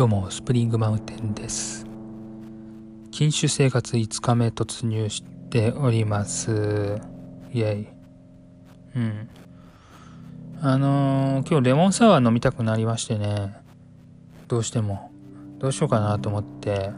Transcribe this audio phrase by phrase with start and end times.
[0.00, 1.84] どうもスプリングマウンテンです。
[3.10, 6.98] 禁酒生活5日目突入しております。
[7.52, 7.86] イエ
[8.94, 8.98] イ。
[8.98, 9.28] うん。
[10.62, 13.54] あのー、今日レモンサワー飲みたくなりましてね。
[14.48, 15.12] どうしても。
[15.58, 16.92] どうしようかなと思って。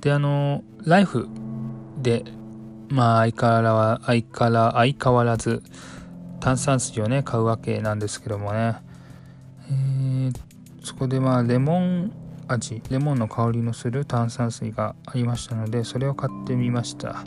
[0.00, 1.26] であのー、ライフ
[2.00, 2.22] で
[2.88, 5.64] まあ相変わら相変わら相変わらず
[6.38, 8.76] 炭酸水をね買うわけなんですけどもね、
[10.86, 12.12] そこでまあレモン
[12.46, 17.24] 味レモンの香りのする炭酸水がありましたのでそれを買ってみました。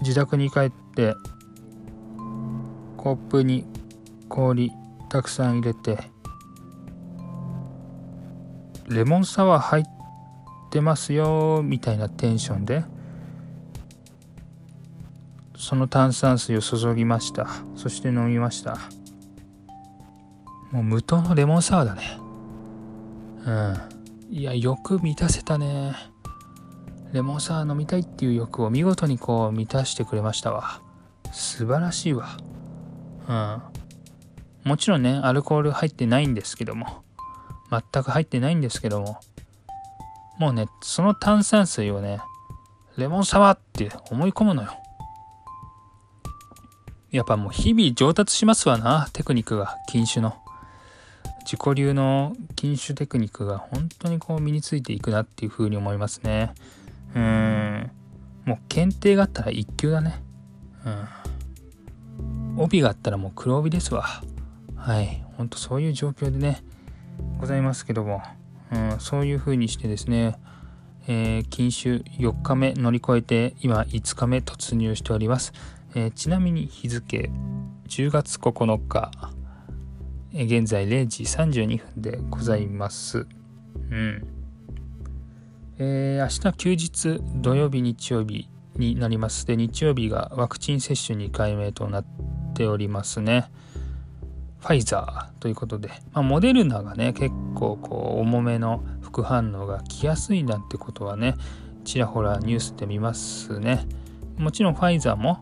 [0.00, 1.14] 自宅に帰って
[2.96, 3.66] コップに
[4.30, 4.72] 氷
[5.10, 5.98] たくさん入れて
[8.88, 9.84] レモンサワー入っ
[10.70, 12.84] てますよみたいなテンションで
[15.58, 17.46] その炭酸水を注ぎました。
[17.74, 18.78] そして飲みました。
[20.76, 22.18] もう無糖のレモンサワーだね。
[23.46, 24.36] うん。
[24.36, 25.96] いや欲満たせたね。
[27.12, 30.82] レモンサワー飲みたいっていう欲を見事にこう満たしてくれましたわ。
[31.32, 32.36] 素晴らしいわ。
[33.26, 33.62] うん。
[34.68, 37.04] もちろんねアルコール入ってないんですけども。
[37.70, 39.18] 全く入ってないんですけども。
[40.38, 42.20] もうねその炭酸水をね
[42.98, 44.76] レモンサワーって思い込むのよ。
[47.12, 50.36] やっぱもう日々上達しますわな、テクニックが、禁酒の。
[51.46, 56.52] 自己流の禁酒テクニックが本当にこう身についていくなっていうふうに思いますね。
[57.14, 57.90] うん。
[58.44, 60.24] もう検定があったら一級だね。
[60.84, 62.62] うん。
[62.64, 64.04] 帯があったらもう黒帯ですわ。
[64.74, 65.24] はい。
[65.36, 66.64] ほんとそういう状況でね、
[67.38, 68.22] ございますけども、
[68.72, 70.34] うん、そういうふうにしてですね、
[71.06, 75.52] えー、禁酒4日目乗り越えて今5日目突入しております。
[75.94, 77.30] えー、ちなみに日付
[77.88, 79.12] 10月9日、
[80.44, 83.26] 現在0時32分でございます。
[83.90, 84.26] うん。
[85.78, 89.46] えー、明日休日土曜日日曜日になります。
[89.46, 92.06] で、日曜日がワクチン接種2回目となっ
[92.54, 93.50] ておりますね。
[94.60, 101.34] ファイザーということで、まあ、モデルナがね、結構こう重めの副反応が来やすいなんてことはね、
[101.86, 103.86] ちらほらニュースで見ますね。
[104.36, 105.38] もちろんファイザーも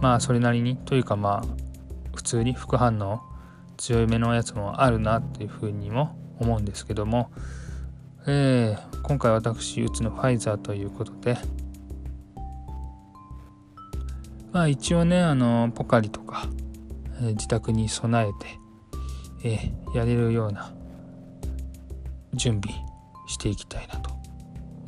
[0.00, 1.63] まあそれなりにというかまあ
[2.24, 3.20] 普通に副反応
[3.76, 7.30] 強いめのやつもあるなっていうふうにも思うんですけども、
[8.26, 11.36] えー、今回私打つのファイザーということで。
[14.52, 16.46] まあ一応ねあのポカリとか、
[17.18, 18.32] えー、自宅に備え
[19.42, 20.72] て、えー、やれるような
[22.32, 22.74] 準備
[23.26, 24.10] していきたいなと、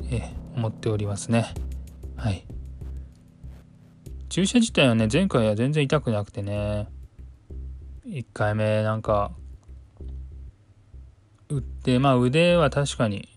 [0.09, 1.53] えー、思っておりますね。
[2.15, 2.47] はい。
[4.29, 6.87] 注射自体はね、前回は全然痛くなくてね、
[8.07, 9.31] 1回目なんか、
[11.49, 13.27] 打って、まあ腕は確かに、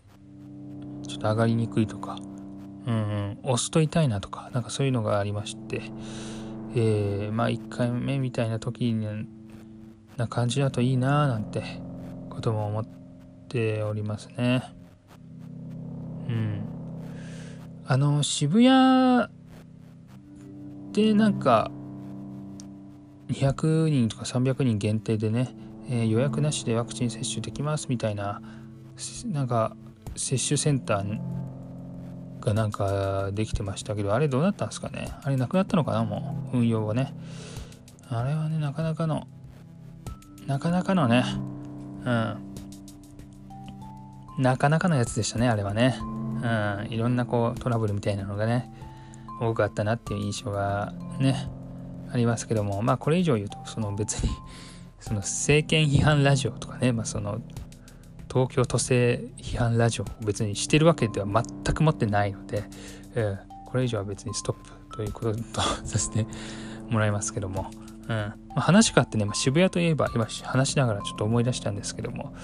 [1.06, 2.16] ちょっと上がりにくいとか、
[2.86, 5.82] うんうん、押すと痛いなとか、なんかそういうのがありまして、
[6.76, 9.26] えー、まあ1回目みたいな時に
[10.16, 11.64] な感じだといいなーなんて
[12.28, 12.84] ことも思っ
[13.48, 14.62] ておりますね。
[16.28, 16.62] うん。
[17.86, 19.28] あの、渋谷
[20.92, 21.72] でなんか
[23.30, 25.54] 200人とか300人限定でね、
[25.88, 28.42] えー、予約なしでワクチン接種できますみたいな
[29.26, 29.76] なんか
[30.16, 31.20] 接種センター
[32.40, 35.12] がなんかできてましたけどあれどうなったんですかね？
[35.22, 36.04] あれなくなったのかな？
[36.04, 37.14] もう運用はね。
[38.08, 39.28] あれはねなかなかの
[40.46, 41.24] なかなかのね
[42.04, 42.36] うん。
[44.38, 45.98] なかなかのやつでしたねあれはね。
[46.02, 46.06] う
[46.88, 46.92] ん。
[46.92, 48.72] いろんなこうトラブルみたいなのがね
[49.40, 51.48] 多かったなっていう印象がね
[52.12, 54.30] ありますけどもまあこれ以上言うとその別に
[55.00, 57.40] その政権批判ラジオとかね、まあ、その
[58.30, 62.64] 東京都政批判ラジオ別にしてるわけでは全く持ってないので、
[63.14, 64.56] えー、これ以上は別にストッ
[64.90, 66.26] プということとさせて
[66.90, 67.70] もらいますけども、
[68.04, 72.34] うんまあ、話があってね、まあ、渋谷といえば今話しながらちょっと思い出したんですけども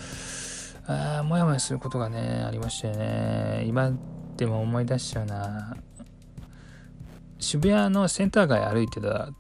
[0.87, 3.93] あもやもやすることがねありましたよね今
[4.37, 5.77] でも思い出しちゃうな。
[7.39, 9.31] 渋谷のセンター街歩いてた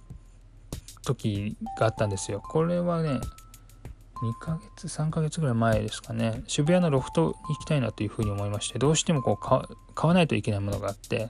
[1.07, 2.41] 時があったんですよ。
[2.41, 3.21] これはね、
[4.23, 11.29] 2ヶ月、3ヶ月ぐらい前ですかね、渋谷のロフトに行きたいなというふうに思いまして、どうしてもこう買わないといけないものがあって、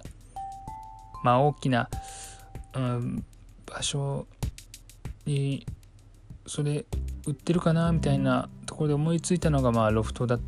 [1.22, 1.88] まあ大きな、
[2.74, 3.24] うん、
[3.66, 4.26] 場所
[5.24, 5.66] に、
[6.46, 6.84] それ
[7.26, 10.40] 売ってるかなみたいなところで思いついたのが、まあロフトだっ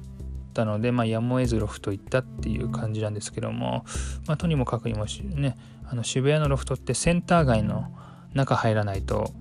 [0.54, 3.84] たので、まあ、やむを得ずロフト行ったっていう感じなんですけども、
[4.26, 7.92] まあ、とにもかくにもね、あの渋谷のロフトってセンター街の
[8.34, 9.32] 中入らないと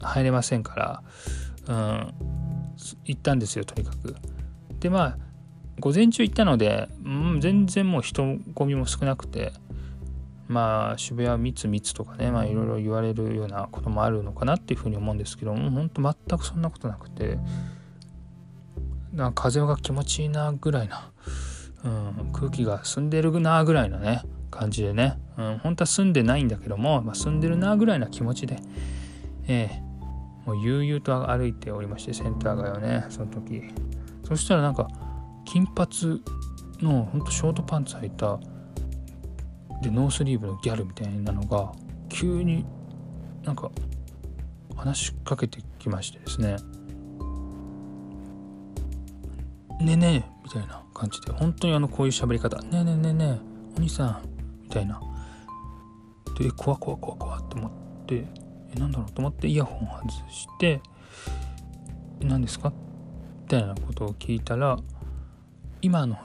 [0.00, 1.02] 入れませんから、
[1.68, 2.14] うん、
[3.04, 4.16] 行ったんですよとにかく。
[4.80, 5.18] でまあ
[5.78, 9.52] 午前中行ったので、うん、全然もう人混みも少なくて
[10.48, 17.38] まあ渋谷は密密とかねまあいろいろ言われるようなこともあるのかなっていうふうに思うんですけども本当全くそんなことなくて
[19.12, 21.10] なんか風が気持ちいいなぐらいな、
[21.84, 28.58] うん、空気が澄んでるなぐらいなね感じでね、うん、本当は住んでないんだけども、まあ、住んでるなぐらいな気持ちで、
[29.46, 33.72] えー、もう悠々と歩いておりましてセンター街をねその時。
[34.30, 34.88] そしたらなんか
[35.44, 36.22] 金髪
[36.80, 38.38] のほんとショートパンツ履いた
[39.82, 41.72] でノースリーブのギャルみたいなのが
[42.08, 42.64] 急に
[43.42, 43.72] なんか
[44.76, 46.56] 話しかけてきましてですね
[49.80, 53.38] 「ねえねえ」みたいな感じで本当にあのこういう喋り方「ねえねえねえねえ
[53.78, 54.22] お兄さん」
[54.70, 55.00] たいな
[56.38, 57.70] で怖怖怖怖って思っ
[58.06, 58.24] て
[58.74, 60.80] えなんだろうと思ってイヤホン外して
[62.22, 62.72] 「何ですか?」
[63.44, 64.78] みたいなことを聞いたら
[65.82, 66.16] 今の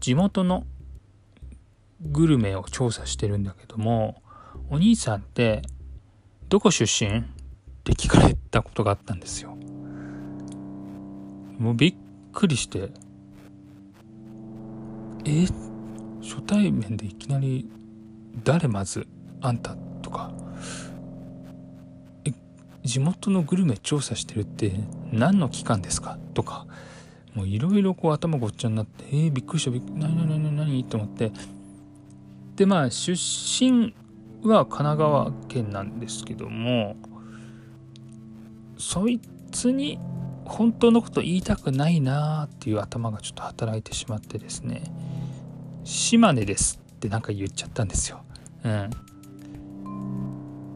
[0.00, 0.64] 地元の
[2.00, 4.22] グルメを調査してるんだけども
[4.70, 5.62] お兄さんって
[6.48, 7.18] どこ出身？
[7.18, 7.22] っ
[7.84, 9.56] て聞かれたことがあったんですよ。
[11.58, 11.94] もうびっ
[12.32, 12.90] くりして
[15.24, 15.46] え
[16.22, 17.68] 初対面でいきなり
[18.44, 19.06] 誰まず
[19.40, 20.32] あんたとか
[22.24, 22.32] え
[22.84, 24.72] 地元のグルメ調査してるって
[25.12, 26.66] 何の期間ですかとか
[27.34, 31.32] もういろいろこう頭ごっちゃになってえー、びっくりしたびっくり何何何何と思って
[32.56, 33.94] でまあ出身
[34.42, 36.96] は神奈川県なんですけども
[38.78, 39.20] そい
[39.50, 39.98] つに
[40.44, 44.82] 本当のこと言いたくないなーっていう頭がちょっと働いてしまってですね
[45.84, 48.22] 島根ですってなんか言っちゃったんですよ。
[48.64, 48.90] うん、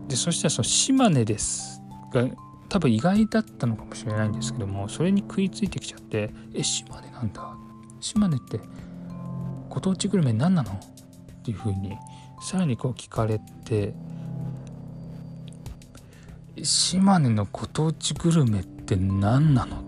[0.08, 1.80] でそしたらその島根です
[2.12, 2.26] が
[2.68, 7.54] 多分意外だったのかもしれないんですけどもそれに食いついてきちゃって「え島根なんだ
[8.00, 8.60] 島根って
[9.68, 10.76] ご当地グルメ何なの?」っ
[11.42, 11.96] ていうふうに
[12.40, 13.94] さらにこう聞かれて
[16.62, 19.80] 島根のご当地グルメって何なのっ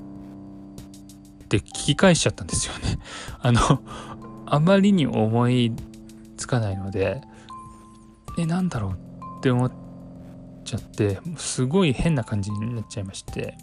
[1.48, 2.98] て聞き返しちゃったんですよね。
[3.40, 3.80] あの
[4.46, 5.72] あまりに思い
[6.36, 7.22] つかないので
[8.38, 8.92] えなんだろう
[9.38, 9.72] って思っ
[10.64, 13.56] ちゃってすごい変な感じになっちゃいまして。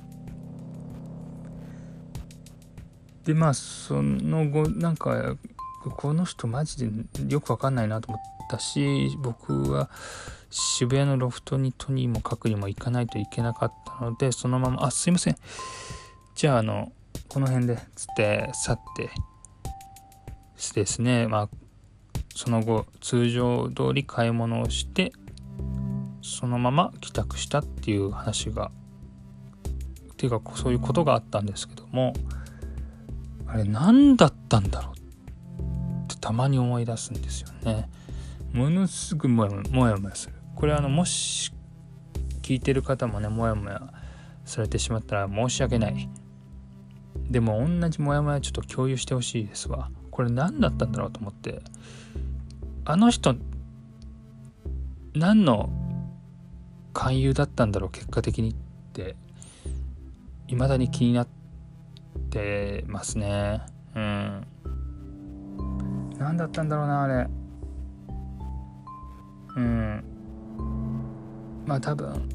[3.26, 5.36] でまあその後なんか
[5.98, 6.92] この人マジで
[7.30, 9.90] よくわかんないなと思ったし僕は
[10.50, 15.38] 渋谷のロフトにとにもかくにも行かないといけなかったのでそのまま「あすいません。
[16.36, 16.92] じゃああの
[17.30, 19.12] この辺で」つって去って
[20.76, 21.50] ですねまあ
[22.36, 25.12] その後通常通り買い物をして
[26.22, 28.72] そのまま帰宅したっていう話が
[30.14, 32.14] っていうかそういうことがあったんですけども
[33.48, 37.90] あれ何だったんだろうってたまに思い出すんですよね。
[38.54, 40.36] ものすごいもやもやもやする。
[40.56, 41.52] これあのもし
[42.42, 43.82] 聞いてる方もねもやもや
[44.46, 46.10] されてしまったら申し訳ない。
[47.30, 49.90] でも同じモヤモヤちょっと共有してほしいですわ。
[50.22, 51.64] これ何だったんだろうと思って
[52.86, 53.36] あの人
[55.16, 55.72] 何の
[56.94, 58.54] 勧誘だったんだろう結果的にっ
[58.94, 59.16] て
[60.46, 61.28] 未だに気になっ
[62.30, 63.62] てますね。
[63.96, 64.48] うん。
[66.20, 67.28] 何だったんだろうなあれ
[69.56, 70.04] うん
[71.66, 72.30] まあ多分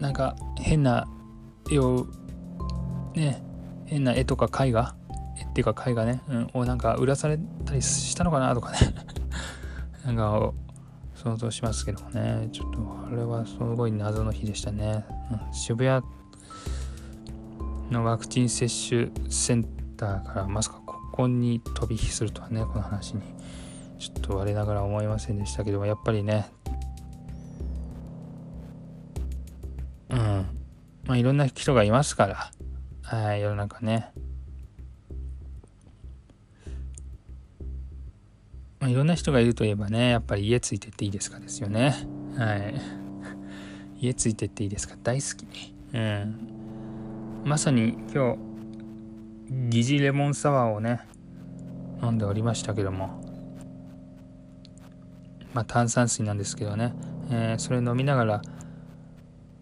[0.00, 1.06] なんか変な
[1.70, 2.04] 絵を
[3.14, 3.44] ね
[3.86, 4.96] 変な絵とか絵画
[5.48, 8.78] っていうか絵画ね、うん、をなんか売らされたりしたのかなとかね。
[10.06, 10.52] なんか
[11.14, 12.48] 想像しますけどもね。
[12.52, 16.04] ちょっとあれはすごい謎の日でしたね、うん、渋谷
[17.90, 19.64] のワクチン接種セン
[19.96, 23.22] ターからまさかここに飛び火するとはねこの話に。
[24.02, 26.50] ちょっと我ながら思いませんでしたけどもやっぱりね。
[30.10, 30.18] うん。
[31.04, 32.50] まあいろんな人がいますから。
[33.02, 34.10] はい世の中ね。
[38.82, 41.94] まあ、いろんな人がいるといえばねやっぱり家ついてっていいですかですよね。
[42.36, 42.74] はい。
[44.04, 44.96] 家ついてっていいですか？
[45.04, 45.72] 大好き。
[45.94, 46.36] うん。
[47.44, 48.38] まさに今日
[49.70, 51.00] 疑似レモンサワーをね
[52.02, 53.22] 飲んでおりましたけども。
[55.54, 56.92] まあ炭酸水なんですけどね、
[57.30, 58.42] えー、それ飲みながら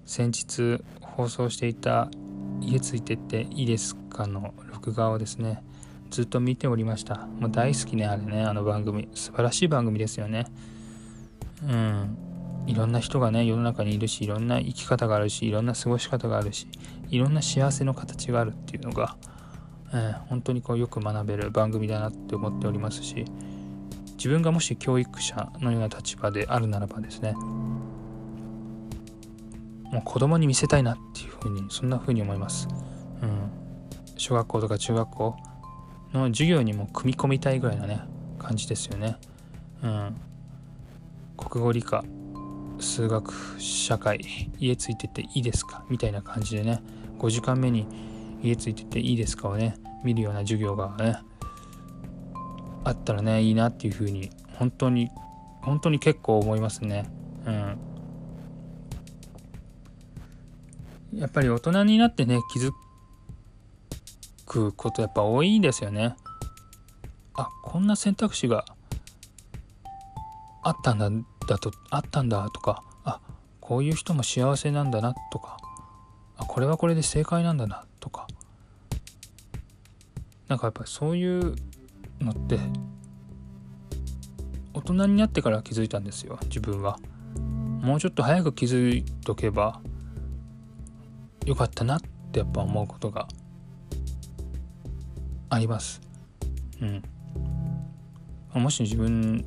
[0.07, 2.09] 先日放送していた
[2.63, 5.63] 「家ついてっていいですか?」の録画をですね
[6.11, 7.27] ずっと見ておりました。
[7.39, 9.09] もう大好きねあれねあの番組。
[9.15, 10.47] 素晴らしい番組ですよね。
[11.63, 12.19] うん。
[12.67, 16.69] いろんな人がね世の中にいるしいろんな生き方があるしいろんな過ごし方があるし
[17.09, 19.17] いろんな幸せの形があるっていうのが、
[19.93, 23.25] えー、本当にこうよく学べる番組だなって思っておりますし
[24.13, 27.33] 自分がもし教育者のような立場であるならばですね
[29.91, 32.69] もう子供に見せたいなっていうふうにそんなふうに思います、
[33.23, 33.51] うん、
[34.17, 35.37] 小学校とか中学校
[36.13, 38.01] の授業にも組み込みたいぐらいなね
[38.39, 39.17] 感じですよね、
[39.83, 40.17] うん、
[41.37, 42.05] 国語理科
[42.79, 45.85] 数学社会家ついてていいですか？
[45.91, 46.83] みたいな感じでね
[47.19, 47.87] 5時間目に
[48.43, 51.19] 家ついてていいですかをね見るような授業がね
[52.85, 55.11] あったらねいいなっていうふうに本当に
[55.61, 57.05] 本当に結構思いますね。
[57.45, 57.79] うん。
[61.13, 62.71] やっぱり大人になってね気づ
[64.51, 66.17] くことやっぱ多いんですよね。
[67.35, 68.65] あこんな選択肢が
[70.63, 71.09] あったんだ
[71.47, 73.21] だとあったんだとかあ
[73.61, 75.57] こういう人も幸せなんだなとか
[76.37, 78.27] あこれはこれで正解なんだなとか。
[80.49, 81.55] なんかやっぱりそういう
[82.21, 82.59] のって
[84.75, 86.99] 大人になってから気づいたんですよ自分は。
[87.83, 89.81] もうちょっと早く気づいとけば
[91.47, 92.01] よかったなっ
[92.33, 93.29] てやっぱ思うことが
[95.51, 96.01] あります。
[96.81, 97.03] うん。
[98.55, 99.45] もし自分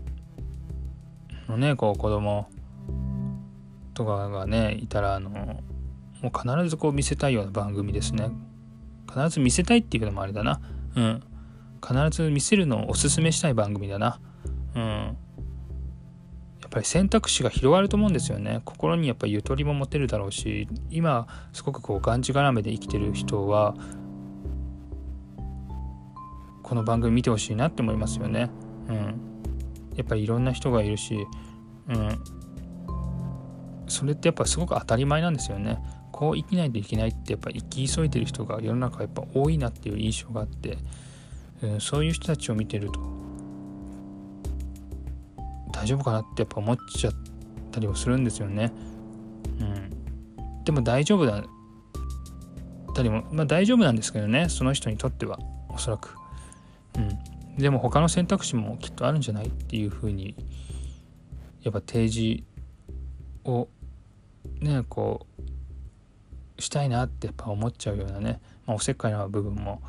[1.47, 2.47] のねこう子供
[3.93, 5.63] とかがねいたらあのも
[6.23, 8.29] う必ずこう見せたいような番組ですね。
[9.09, 10.61] 必ず見せたいっていうのもあれだな。
[10.95, 11.23] うん。
[11.85, 14.19] 必ず見せるのをおすすめしたい番組だな。
[14.75, 14.83] うん。
[16.61, 18.61] やっぱり選択肢が広がると思うんですよね。
[18.65, 23.75] 心にやっぱりゆとりも持てるだろうし今すごくこうがんじがらめで生きてる人は
[26.63, 28.49] この番組見てほしいなって思いますよね
[28.89, 29.33] うん
[29.95, 31.27] やっぱりいろんな人がいるし、
[31.87, 32.23] うん、
[33.87, 35.79] それってやっぱすごく当たり前なんですよね。
[36.11, 40.77] こう生きないといけないってやっぱ生き急いでる人が世の中やっぱ多いなっていう印象があって、
[41.63, 42.99] うん、そういう人たちを見てると
[45.71, 47.13] 大丈夫かなってやっぱ思っちゃっ
[47.71, 48.71] たりもするんですよね。
[49.59, 51.43] うん、でも大丈夫だ
[52.93, 55.39] たりも、まあ、大丈夫なんですけどねその人にとっては
[55.69, 56.22] おそらく。
[56.97, 60.35] うん、でも他の選択肢もきっとあるんじゃないっていうふうに
[61.61, 62.43] やっぱ提示
[63.45, 63.67] を
[64.61, 65.25] ねこ
[66.57, 69.81] うしたいなってやっぱ思っちゃうようなね、まあ、おせっかいな部分も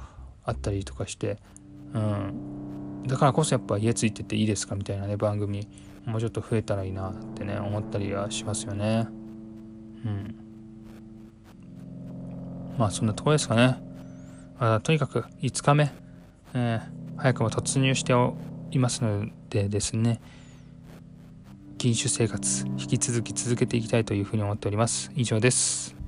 [0.45, 1.39] あったりとかして、
[1.93, 5.69] うん、だからこそやっぱ家ついてていいですかみたいなね番組
[6.07, 9.09] もうちょっと増えたらいいなってね思ったりはしますよね。
[10.05, 10.37] うん、
[12.77, 13.79] まあそんなとこですかね。
[14.59, 15.91] あとにかく5日目、
[16.55, 18.13] えー早くも突入して
[18.71, 20.21] いますのでですね
[21.79, 25.11] 禁酒生活引き続き続けていきたいというふうに思っております。
[25.15, 26.04] 以上です。